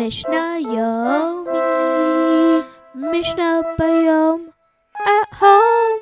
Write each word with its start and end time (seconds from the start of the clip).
Mishnah 0.00 0.64
Yomi. 0.64 2.66
Mishnah 2.94 3.76
Bayom 3.78 4.48
at 4.98 5.28
home. 5.34 6.00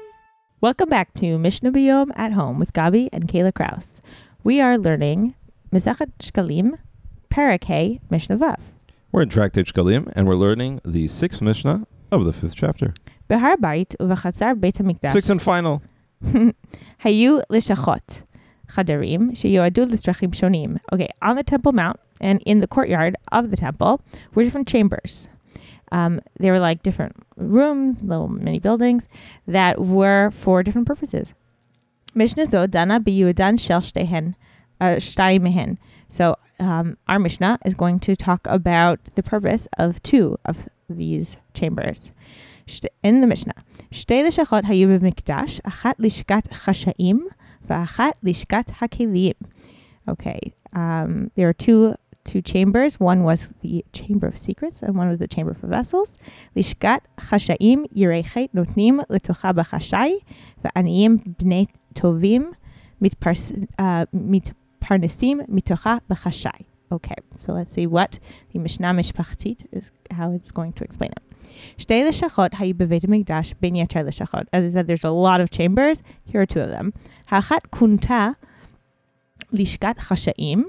Welcome 0.60 0.88
back 0.88 1.14
to 1.14 1.36
Mishnah 1.36 1.73
Bayom 1.73 2.13
at 2.15 2.31
home 2.31 2.61
with 2.61 2.73
Gabi 2.73 3.08
and 3.13 3.26
Kayla 3.26 3.53
Kraus. 3.53 4.00
We 4.45 4.61
are 4.61 4.79
learning 4.79 5.34
Mesachet 5.73 6.13
Shkalim, 6.21 6.79
Parakeh, 7.29 7.99
Mishnah 8.09 8.39
Vav. 8.39 8.61
We're 9.11 9.23
in 9.23 9.30
Tractate 9.30 9.66
Shkalim 9.66 10.12
and 10.15 10.29
we're 10.29 10.37
learning 10.37 10.80
the 10.85 11.09
sixth 11.09 11.43
Mishnah 11.43 11.85
of 12.12 12.25
the 12.25 12.33
fifth 12.33 12.55
chapter. 12.55 12.95
Behar 13.27 13.57
Bait 13.57 13.96
Uvachatzar 13.99 14.61
Beit 14.61 14.77
HaMikdash. 14.77 15.11
Sixth 15.11 15.29
and 15.29 15.43
final. 15.43 15.83
Hayu 17.03 17.43
Lishachot. 17.51 18.23
חדרים, 18.68 19.32
שיועדו 19.34 19.82
לצרכים 19.86 20.34
שונים. 20.34 20.75
Okay, 20.94 21.07
on 21.23 21.36
the 21.36 21.44
Temple 21.44 21.71
Mount 21.73 21.98
and 22.21 22.39
in 22.46 22.60
the 22.60 22.68
courtyard 22.68 23.16
of 23.32 23.52
the 23.52 23.57
temple 23.57 24.02
were 24.34 24.44
different 24.44 24.68
chambers. 24.68 25.28
Um, 25.92 26.21
they 26.39 26.50
were 26.50 26.60
like 26.60 26.82
different 26.82 27.15
rooms, 27.38 28.02
little 28.04 28.28
mini 28.29 28.60
buildings 28.60 29.07
that 29.47 29.79
were 29.79 30.32
for 30.32 30.64
different 30.64 30.88
purposes. 30.88 31.33
Mishnah 32.15 32.45
zo 32.47 32.65
dana 32.67 32.99
biyudan 32.99 33.59
shel 33.59 33.81
shtehen, 33.81 34.33
uh, 34.81 34.95
shtay 35.07 35.39
mehen. 35.41 35.77
So 36.09 36.35
um, 36.59 36.97
our 37.07 37.20
Mishnah 37.20 37.59
is 37.65 37.73
going 37.73 37.99
to 38.07 38.15
talk 38.15 38.41
about 38.47 38.99
the 39.15 39.23
purpose 39.23 39.67
of 39.77 40.02
two 40.03 40.38
of 40.45 40.55
these 40.89 41.38
chambers. 41.53 42.11
Shte- 42.67 42.93
In 43.03 43.21
the 43.21 43.27
Mishnah, 43.27 43.53
שתי 43.91 44.23
לשכות 44.23 44.63
היו 44.67 44.88
במקדש, 44.88 45.59
אחת 45.63 45.95
לשכת 45.99 46.53
חשאים 46.53 47.27
ואחת 47.70 48.13
לשכת 48.23 48.71
הכלים. 48.81 49.33
Okay, 50.09 50.53
um, 50.73 51.31
there 51.35 51.47
are 51.47 51.53
two 51.53 51.93
two 52.25 52.41
chambers. 52.41 52.99
One 52.99 53.23
was 53.23 53.52
the 53.61 53.85
chamber 53.93 54.27
of 54.27 54.38
secrets, 54.38 54.81
and 54.81 54.95
one 54.95 55.09
was 55.09 55.20
the 55.20 55.27
chamber 55.27 55.53
for 55.53 55.67
vessels. 55.67 56.17
לשכת 56.55 57.07
חשאים 57.20 57.86
יראי 57.95 58.23
חטא 58.23 58.45
נותנים 58.53 58.99
לתוכה 59.09 59.52
בחשאי, 59.53 60.19
ועניים 60.63 61.17
בני 61.39 61.66
טובים 61.94 62.52
מתפרס, 63.02 63.52
uh, 63.52 63.83
מתפרנסים 64.13 65.39
מתוכה 65.47 65.97
בחשאי. 66.09 66.63
Okay, 66.94 67.16
so 67.36 67.53
let's 67.53 67.73
see 67.73 67.88
what 67.88 68.19
the 68.52 68.59
Mishnah 68.59 68.94
Mishpachtit 68.94 69.66
is, 69.72 69.91
how 70.11 70.31
it's 70.31 70.52
going 70.52 70.73
to 70.73 70.83
explain 70.83 71.11
it. 71.11 71.27
Shtei 71.77 72.06
l'shachot 72.06 72.52
hayu 72.52 72.74
b'veit 72.74 73.08
ben 73.60 73.74
yatrai 73.74 74.04
l'shachot. 74.04 74.46
As 74.52 74.64
I 74.64 74.68
said, 74.68 74.86
there's 74.86 75.04
a 75.04 75.10
lot 75.10 75.41
of 75.41 75.50
chambers. 75.50 76.02
Here 76.24 76.42
are 76.42 76.46
two 76.46 76.60
of 76.60 76.70
them. 76.70 76.92
Hachat 77.30 77.70
kunta 77.70 78.36
lishkat 79.52 79.96
hashaim, 79.96 80.64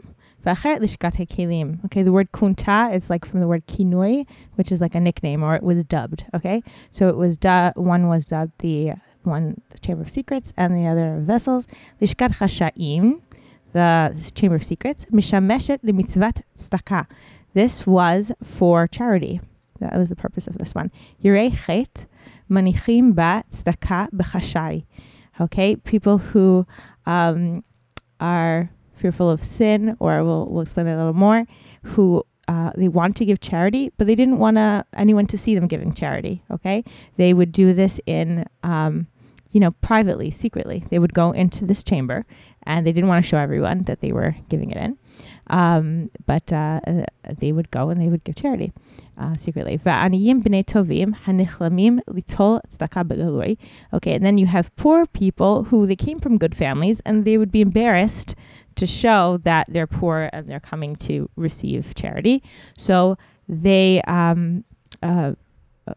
V'acheret 0.46 0.80
lishkat 0.80 1.16
hekelim. 1.16 1.84
Okay, 1.86 2.02
the 2.02 2.14
word 2.14 2.32
kunta 2.32 2.94
is 2.94 3.10
like 3.10 3.26
from 3.26 3.42
the 3.42 3.48
word 3.48 3.68
kinoi, 3.68 4.26
which 4.56 4.72
is 4.72 4.80
like 4.80 4.96
a 4.96 5.00
nickname, 5.00 5.44
or 5.44 5.56
it 5.56 5.64
was 5.64 5.84
dubbed. 5.84 6.26
Okay, 6.34 6.64
so 6.92 7.10
it 7.10 7.18
was 7.18 7.38
du- 7.38 7.74
one 7.76 8.08
was 8.08 8.26
dubbed 8.26 8.54
the 8.60 8.94
one 9.24 9.62
the 9.72 9.80
chamber 9.80 10.04
of 10.04 10.10
secrets 10.10 10.54
and 10.56 10.78
the 10.78 10.88
other 10.88 11.20
vessels. 11.20 11.68
Lishkat 12.02 12.36
chashaim, 12.36 13.22
the 13.74 14.32
chamber 14.34 14.56
of 14.56 14.64
secrets. 14.64 15.06
Mishameshet 15.12 15.80
limitzvat 15.84 16.44
tzedakah. 16.58 17.08
This 17.54 17.86
was 17.86 18.32
for 18.44 18.88
charity. 18.88 19.42
That 19.80 19.98
was 19.98 20.10
the 20.10 20.16
purpose 20.16 20.48
of 20.48 20.58
this 20.58 20.76
one. 20.76 20.92
Yirei 21.24 21.56
chet, 21.66 22.06
manichim 22.50 23.16
ba 23.16 23.44
tzedakah 23.52 24.12
b'chashai. 24.12 24.86
Okay, 25.42 25.76
people 25.78 26.18
who 26.18 26.68
um, 27.06 27.64
are 28.20 28.70
fearful 28.94 29.30
of 29.30 29.44
sin, 29.44 29.96
or 30.00 30.24
we'll, 30.24 30.48
we'll 30.48 30.62
explain 30.62 30.86
that 30.86 30.96
a 30.96 30.98
little 30.98 31.14
more, 31.14 31.46
who 31.84 32.26
uh, 32.50 32.72
they 32.76 32.90
want 32.90 33.16
to 33.16 33.26
give 33.26 33.40
charity, 33.40 33.92
but 33.98 34.08
they 34.08 34.16
didn't 34.16 34.40
want 34.40 34.58
anyone 34.96 35.28
to 35.28 35.38
see 35.38 35.56
them 35.56 35.68
giving 35.68 35.94
charity. 35.94 36.44
Okay, 36.52 36.84
they 37.16 37.34
would 37.34 37.52
do 37.52 37.74
this 37.74 38.02
in, 38.06 38.46
um, 38.64 39.08
you 39.52 39.60
know, 39.60 39.72
privately, 39.82 40.32
secretly. 40.32 40.84
They 40.90 41.00
would 41.00 41.14
go 41.14 41.32
into 41.32 41.66
this 41.66 41.84
chamber 41.84 42.26
and 42.64 42.86
they 42.86 42.92
didn't 42.92 43.10
want 43.10 43.24
to 43.24 43.30
show 43.30 43.38
everyone 43.38 43.84
that 43.84 44.02
they 44.02 44.12
were 44.12 44.36
giving 44.50 44.72
it 44.72 44.78
in. 44.78 44.98
Um, 45.48 46.12
but 46.26 46.52
uh, 46.54 46.80
uh 46.86 47.06
they 47.40 47.52
would 47.52 47.72
go 47.72 47.90
and 47.90 48.00
they 48.02 48.08
would 48.08 48.24
give 48.24 48.36
charity 48.36 48.72
uh, 49.18 49.36
secretly. 49.36 49.80
Okay, 49.84 49.92
and 54.14 54.26
then 54.26 54.38
you 54.38 54.46
have 54.46 54.76
poor 54.76 55.06
people 55.06 55.64
who 55.66 55.88
they 55.88 55.96
came 55.96 56.20
from 56.20 56.38
good 56.38 56.56
families 56.56 57.02
and 57.06 57.26
they 57.26 57.38
would 57.38 57.52
be 57.52 57.62
embarrassed 57.62 58.36
to 58.76 58.86
show 58.86 59.40
that 59.44 59.66
they're 59.70 59.88
poor 59.88 60.30
and 60.32 60.48
they're 60.48 60.60
coming 60.60 60.96
to 60.96 61.30
receive 61.36 61.96
charity. 61.96 62.44
So 62.78 63.18
they 63.48 64.02
um, 64.04 64.64
uh, 65.04 65.34
uh 65.88 65.94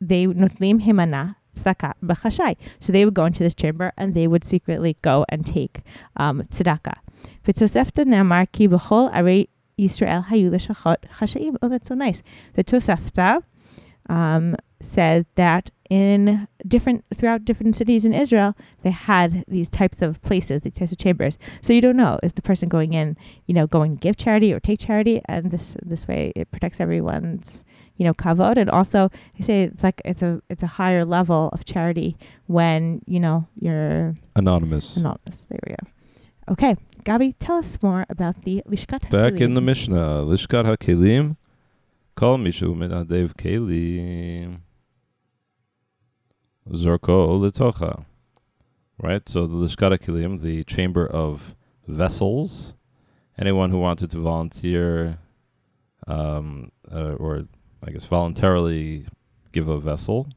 they 0.00 0.26
nutlim 0.26 0.82
himana 0.82 1.36
tzedakah 1.56 1.94
b'chashai. 2.04 2.56
So 2.80 2.92
they 2.92 3.04
would 3.04 3.14
go 3.14 3.24
into 3.24 3.42
this 3.42 3.54
chamber 3.54 3.92
and 3.96 4.14
they 4.14 4.26
would 4.26 4.44
secretly 4.44 4.96
go 5.02 5.24
and 5.28 5.44
take 5.44 5.80
um, 6.16 6.42
tzedakah. 6.42 6.98
V'tosefta 7.44 8.04
ne'amar 8.04 8.46
ki 8.52 8.68
b'chol 8.68 9.12
arei 9.12 9.48
Yisrael 9.78 10.26
hayu 10.26 10.50
l'shachot 10.50 10.96
chashayim. 11.18 11.56
Oh, 11.60 11.68
that's 11.68 11.88
so 11.88 11.94
nice. 11.94 12.22
The 12.54 12.64
Tosefta 12.64 13.42
um, 14.08 14.56
says 14.80 15.24
that 15.34 15.70
in 15.90 16.48
different 16.66 17.04
throughout 17.14 17.44
different 17.44 17.76
cities 17.76 18.04
in 18.04 18.14
Israel, 18.14 18.56
they 18.82 18.90
had 18.90 19.44
these 19.46 19.68
types 19.68 20.00
of 20.02 20.20
places, 20.22 20.62
these 20.62 20.74
types 20.74 20.92
of 20.92 20.98
chambers. 20.98 21.38
So 21.60 21.72
you 21.72 21.80
don't 21.80 21.96
know 21.96 22.18
is 22.22 22.32
the 22.32 22.42
person 22.42 22.68
going 22.68 22.94
in, 22.94 23.16
you 23.46 23.54
know, 23.54 23.66
going 23.66 23.96
to 23.96 24.00
give 24.00 24.16
charity 24.16 24.52
or 24.52 24.60
take 24.60 24.80
charity, 24.80 25.20
and 25.26 25.50
this 25.50 25.76
this 25.82 26.08
way 26.08 26.32
it 26.34 26.50
protects 26.50 26.80
everyone's 26.80 27.64
you 27.96 28.04
know 28.04 28.14
kavod, 28.14 28.56
and 28.56 28.70
also 28.70 29.10
they 29.36 29.44
say 29.44 29.62
it's 29.64 29.82
like 29.82 30.00
it's 30.04 30.22
a 30.22 30.42
it's 30.48 30.62
a 30.62 30.66
higher 30.66 31.04
level 31.04 31.50
of 31.52 31.64
charity 31.64 32.16
when 32.46 33.02
you 33.06 33.20
know 33.20 33.46
you're 33.58 34.14
Anonymous. 34.34 34.96
anonymous. 34.96 35.44
There 35.44 35.58
we 35.66 35.74
go. 35.74 35.90
Okay, 36.48 36.76
Gabi, 37.02 37.34
tell 37.40 37.56
us 37.56 37.82
more 37.82 38.06
about 38.08 38.42
the 38.44 38.62
lishkat. 38.68 39.10
Back 39.10 39.40
in 39.40 39.54
the 39.54 39.60
Mishnah, 39.60 40.22
Lishkat 40.22 40.64
HaKelim, 40.64 41.36
Kol 42.14 42.38
Mishu 42.38 42.72
Menadev 42.74 43.34
Kelim, 43.34 44.60
Zorko 46.70 47.38
Litocha. 47.40 48.04
Right? 48.98 49.28
So 49.28 49.46
the 49.46 49.54
Lishkat 49.54 49.98
HaKelim, 49.98 50.40
the 50.40 50.64
chamber 50.64 51.06
of 51.06 51.54
vessels, 51.86 52.74
anyone 53.38 53.70
who 53.70 53.78
wanted 53.78 54.10
to 54.12 54.18
volunteer, 54.18 55.18
um, 56.06 56.70
uh, 56.90 57.12
or 57.14 57.46
I 57.84 57.90
guess 57.90 58.04
voluntarily 58.04 59.06
give 59.52 59.68
a 59.68 59.78
vessel, 59.78 60.28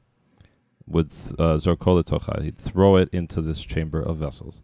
uh, 0.92 1.58
Zorko 1.58 2.02
Litocha. 2.02 2.42
He'd 2.42 2.58
throw 2.58 2.96
it 2.96 3.10
into 3.12 3.42
this 3.42 3.62
chamber 3.62 4.02
of 4.02 4.18
vessels. 4.18 4.62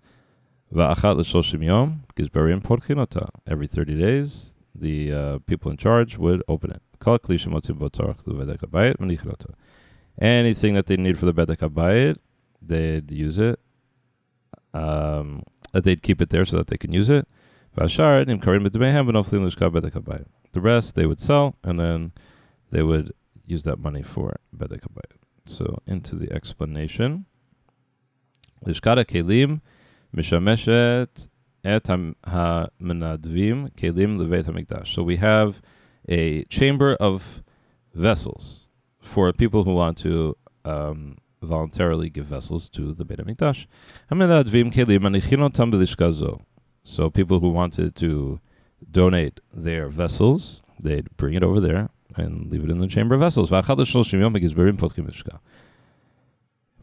Every 3.48 3.68
30 3.68 4.00
days, 4.00 4.56
the 4.74 5.14
uh, 5.14 5.40
people 5.46 5.72
in 5.72 5.78
charge 5.78 6.18
would 6.18 6.44
open 6.48 6.72
it. 6.72 6.82
Anything 10.20 10.74
that 10.74 10.88
they 10.88 10.98
need 10.98 11.20
for 11.20 11.26
the 11.26 11.34
bedek 11.34 11.60
habayit, 11.60 12.18
they'd 12.62 13.12
use 13.12 13.38
it. 13.38 13.60
Um, 14.74 15.44
uh, 15.74 15.82
they'd 15.82 16.02
keep 16.02 16.22
it 16.22 16.30
there 16.30 16.46
so 16.46 16.58
that 16.58 16.68
they 16.68 16.78
can 16.78 16.92
use 16.92 17.10
it. 17.10 17.28
The 17.76 18.02
rest 20.62 20.96
they 20.96 21.06
would 21.06 21.20
sell, 21.20 21.56
and 21.64 21.80
then 21.80 22.12
they 22.75 22.83
would 22.83 23.13
use 23.45 23.65
that 23.65 23.79
money 23.79 24.03
for 24.03 24.37
bedek 24.57 24.81
habayit. 24.81 25.19
So 25.45 25.79
into 25.87 26.17
the 26.17 26.33
explanation. 26.33 27.27
Lishkat 28.65 29.05
kelim 29.07 29.61
משמשת 30.15 31.27
את 31.67 31.91
המנדבים 32.25 33.67
כלים 33.79 34.21
לבית 34.21 34.49
המקדש. 34.49 34.99
So 34.99 35.03
we 35.03 35.17
have 35.17 35.61
a 36.09 36.45
chamber 36.49 36.97
of 37.01 37.43
vessels 37.95 38.69
for 39.01 39.33
people 39.33 39.65
who 39.65 39.75
want 39.75 39.97
to 39.99 40.37
um, 40.65 41.17
voluntarily 41.43 42.11
give 42.11 42.27
vessels 42.27 42.69
to 42.71 42.93
the 42.93 43.05
Beit 43.05 43.19
HaMikdash. 43.19 43.67
המנדבים 44.11 44.71
כלים 44.71 45.03
מניחים 45.03 45.43
אותם 45.43 45.71
בלשכה 45.71 46.11
זו. 46.11 46.39
So 46.83 47.11
people 47.11 47.41
who 47.41 47.51
wanted 47.51 47.95
to 47.97 48.41
donate 48.91 49.41
their 49.53 49.89
vessels, 49.89 50.63
they'd 50.83 51.09
bring 51.17 51.35
it 51.35 51.43
over 51.43 51.61
there 51.61 51.91
and 52.18 52.52
leave 52.52 52.64
it 52.64 52.70
in 52.70 52.80
the 52.80 52.88
chamber 52.88 53.16
of 53.16 53.22
vessels. 53.22 53.52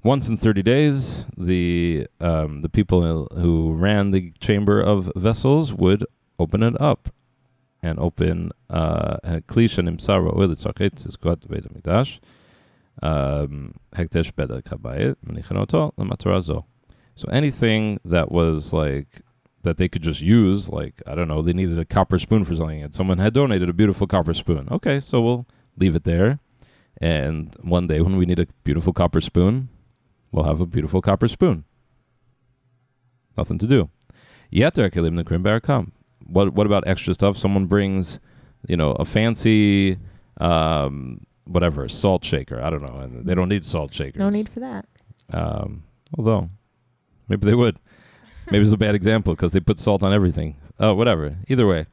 Once 0.05 0.29
in 0.29 0.37
30 0.37 0.62
days, 0.62 1.25
the, 1.37 2.06
um, 2.20 2.61
the 2.62 2.69
people 2.69 3.29
who 3.37 3.73
ran 3.73 4.11
the 4.11 4.32
chamber 4.40 4.81
of 4.81 5.11
vessels 5.14 5.73
would 5.73 6.05
open 6.38 6.62
it 6.62 6.81
up 6.81 7.08
and 7.82 7.99
open 7.99 8.50
uh, 8.70 9.17
Klish 9.46 9.79
and 9.79 9.88
Imsar 9.88 10.25
Oil 10.37 10.49
Tzochet 10.49 10.90
Zizkot 10.90 11.49
Beit 11.49 11.64
HaMikdash 11.73 12.19
um, 13.00 13.75
Hektesh 13.94 14.32
Bedek 14.32 14.64
HaBayit 14.64 15.17
Menichanoto 15.26 15.93
L'matarazo. 15.96 16.64
So 17.14 17.29
anything 17.31 18.00
that 18.05 18.31
was 18.31 18.73
like 18.73 19.23
that 19.62 19.76
they 19.76 19.88
could 19.88 20.02
just 20.02 20.20
use. 20.20 20.68
Like 20.68 21.02
I 21.06 21.14
don't 21.14 21.28
know, 21.28 21.42
they 21.42 21.52
needed 21.52 21.78
a 21.78 21.84
copper 21.84 22.18
spoon 22.18 22.44
for 22.44 22.56
something, 22.56 22.82
and 22.82 22.94
someone 22.94 23.18
had 23.18 23.34
donated 23.34 23.68
a 23.68 23.72
beautiful 23.72 24.06
copper 24.06 24.34
spoon. 24.34 24.68
Okay, 24.70 25.00
so 25.00 25.20
we'll 25.20 25.46
leave 25.76 25.94
it 25.94 26.04
there, 26.04 26.38
and 27.00 27.54
one 27.62 27.86
day 27.86 28.00
when 28.00 28.16
we 28.16 28.26
need 28.26 28.38
a 28.38 28.46
beautiful 28.64 28.92
copper 28.92 29.20
spoon, 29.20 29.68
we'll 30.30 30.44
have 30.44 30.60
a 30.60 30.66
beautiful 30.66 31.00
copper 31.00 31.28
spoon. 31.28 31.64
Nothing 33.36 33.58
to 33.58 33.66
do. 33.66 33.88
Yet 34.50 34.74
Yeter 34.74 34.90
kelim 34.90 35.20
nekrim 35.20 35.42
berakam. 35.42 35.92
What 36.26 36.52
what 36.52 36.66
about 36.66 36.86
extra 36.86 37.14
stuff? 37.14 37.36
Someone 37.38 37.66
brings, 37.66 38.20
you 38.68 38.76
know, 38.76 38.92
a 38.92 39.04
fancy, 39.04 39.96
um, 40.38 41.26
whatever 41.44 41.88
salt 41.88 42.24
shaker. 42.24 42.60
I 42.62 42.70
don't 42.70 42.82
know, 42.82 43.00
and 43.00 43.26
they 43.26 43.34
don't 43.34 43.48
need 43.48 43.64
salt 43.64 43.94
shakers. 43.94 44.20
No 44.20 44.28
need 44.28 44.48
for 44.48 44.60
that. 44.60 44.86
Um, 45.32 45.84
although, 46.18 46.50
maybe 47.28 47.46
they 47.46 47.54
would. 47.54 47.78
Maybe 48.50 48.64
it's 48.64 48.72
a 48.72 48.76
bad 48.76 48.94
example 48.94 49.34
because 49.34 49.52
they 49.52 49.60
put 49.60 49.78
salt 49.78 50.02
on 50.02 50.12
everything. 50.12 50.56
Oh, 50.78 50.94
whatever. 50.94 51.36
Either 51.48 51.66
way, 51.66 51.86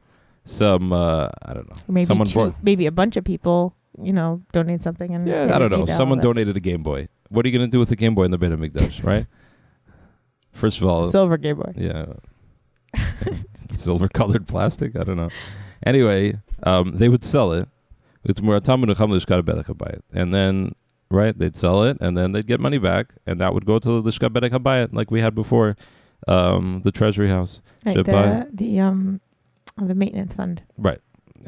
some 0.44 0.92
uh, 0.92 1.28
I 1.42 1.54
don't 1.54 1.68
know. 1.68 1.82
Maybe 1.88 2.06
Someone 2.06 2.26
two, 2.26 2.54
maybe 2.62 2.86
a 2.86 2.92
bunch 2.92 3.16
of 3.16 3.24
people, 3.24 3.74
you 4.02 4.12
know, 4.12 4.42
donate 4.52 4.82
something 4.82 5.14
and 5.14 5.26
Yeah, 5.26 5.54
I 5.54 5.58
don't 5.58 5.70
know. 5.70 5.86
Someone 5.86 6.18
it. 6.18 6.22
donated 6.22 6.56
a 6.56 6.60
Game 6.60 6.82
Boy. 6.82 7.08
What 7.28 7.44
are 7.44 7.48
you 7.48 7.56
gonna 7.58 7.70
do 7.70 7.78
with 7.78 7.90
a 7.92 7.96
Game 7.96 8.14
Boy 8.14 8.24
in 8.24 8.30
the 8.30 8.38
Beit 8.38 8.50
Hamikdash, 8.50 9.04
right? 9.04 9.26
First 10.52 10.80
of 10.80 10.84
all, 10.86 11.06
silver 11.06 11.36
Game 11.36 11.56
Boy. 11.56 11.72
yeah, 11.76 12.06
silver 13.74 14.08
colored 14.08 14.48
plastic. 14.48 14.96
I 14.96 15.04
don't 15.04 15.16
know. 15.16 15.30
Anyway, 15.86 16.34
um, 16.64 16.92
they 16.92 17.08
would 17.08 17.24
sell 17.24 17.52
it. 17.52 17.68
It's 18.24 18.42
more 18.42 18.56
and 18.56 20.34
then 20.34 20.74
right, 21.10 21.38
they'd 21.38 21.56
sell 21.56 21.82
it, 21.84 21.96
and 22.00 22.16
then 22.16 22.32
they'd 22.32 22.46
get 22.46 22.60
money 22.60 22.78
back, 22.78 23.14
and 23.26 23.40
that 23.40 23.54
would 23.54 23.66
go 23.66 23.78
to 23.78 24.00
the 24.00 24.10
Lishka 24.10 24.28
Berek 24.28 24.50
Habayit, 24.50 24.92
like 24.92 25.10
we 25.10 25.20
had 25.20 25.34
before, 25.34 25.76
um, 26.28 26.82
the 26.84 26.92
Treasury 26.92 27.28
House. 27.28 27.60
Right, 27.84 27.96
the, 27.96 28.04
buy- 28.04 28.46
the 28.52 28.80
um 28.80 29.20
the 29.76 29.94
maintenance 29.94 30.34
fund. 30.34 30.62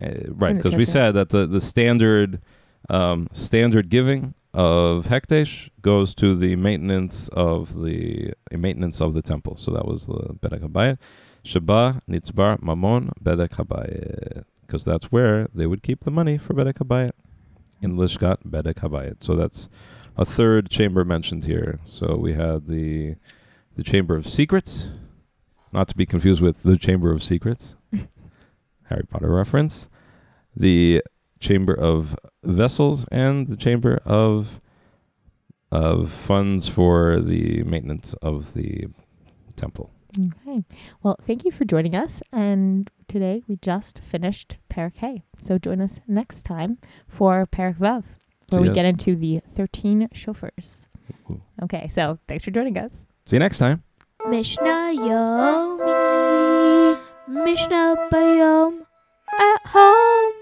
Uh, 0.01 0.09
right, 0.29 0.57
because 0.57 0.75
we 0.75 0.87
said 0.87 1.13
that 1.13 1.29
the 1.29 1.47
the 1.47 1.61
standard 1.61 2.41
um, 2.89 3.29
standard 3.33 3.91
giving 3.91 4.35
of 4.55 5.07
hekdesh 5.07 5.69
goes 5.83 6.15
to 6.15 6.35
the 6.35 6.57
maintenance 6.57 7.29
of 7.29 7.83
the 7.83 8.33
uh, 8.53 8.57
maintenance 8.57 9.01
of 9.01 9.15
the 9.15 9.23
temple. 9.23 9.57
So 9.57 9.71
that 9.73 9.87
was 9.87 10.07
the 10.07 10.35
bedek 10.41 10.61
habayit. 10.61 10.99
Sheba 11.45 12.01
nitzbar 12.09 12.59
mamon 12.61 13.11
bedek 13.23 13.51
habayit, 13.51 14.45
because 14.67 14.85
that's 14.85 15.07
where 15.13 15.49
they 15.55 15.67
would 15.67 15.83
keep 15.83 16.05
the 16.05 16.11
money 16.11 16.39
for 16.39 16.55
bedek 16.55 16.75
habayit 16.75 17.13
in 17.83 17.97
lishkat 17.97 18.39
bedek 18.49 18.77
habayit. 18.77 19.23
So 19.23 19.35
that's 19.35 19.69
a 20.17 20.25
third 20.25 20.71
chamber 20.71 21.05
mentioned 21.05 21.45
here. 21.45 21.81
So 21.85 22.17
we 22.17 22.33
had 22.35 22.67
the 22.67 23.17
the 23.77 23.83
chamber 23.83 24.15
of 24.17 24.27
secrets, 24.27 24.91
not 25.73 25.89
to 25.89 25.97
be 25.97 26.07
confused 26.07 26.41
with 26.43 26.63
the 26.63 26.77
chamber 26.77 27.13
of 27.13 27.23
secrets. 27.23 27.77
Harry 28.85 29.05
Potter 29.09 29.31
reference, 29.31 29.89
the 30.55 31.03
chamber 31.41 31.75
of 31.75 32.17
vessels, 32.43 33.07
and 33.11 33.49
the 33.49 33.57
chamber 33.57 34.01
of 34.05 34.61
of 35.71 36.13
funds 36.13 36.69
for 36.69 37.19
the 37.19 37.63
maintenance 37.63 38.13
of 38.15 38.53
the 38.53 38.89
temple. 39.57 39.91
Okay. 40.19 40.63
Well, 41.03 41.17
thank 41.23 41.47
you 41.47 41.51
for 41.51 41.65
joining 41.65 41.95
us. 41.95 42.21
And 42.31 42.91
today 43.09 43.43
we 43.49 43.57
just 43.57 43.99
finished 44.01 44.57
Parak 44.69 44.97
Hay. 44.99 45.23
So 45.41 45.57
join 45.57 45.81
us 45.81 45.99
next 46.07 46.43
time 46.43 46.77
for 47.09 47.47
Parak 47.47 47.79
Vav, 47.79 48.05
where 48.51 48.59
See 48.59 48.59
we 48.59 48.67
ya. 48.69 48.75
get 48.75 48.85
into 48.85 49.17
the 49.17 49.41
13 49.49 50.09
shofars. 50.15 50.89
Okay. 51.63 51.89
So 51.89 52.19
thanks 52.29 52.45
for 52.45 52.51
joining 52.51 52.77
us. 52.77 53.07
See 53.27 53.37
you 53.37 53.41
next 53.41 53.59
time. 53.59 53.83
Mishnah 54.29 54.95
Yomi, 54.97 55.91
Mishnah 57.29 57.97
Bayom, 58.13 58.83
at 59.39 59.61
home. 59.67 60.42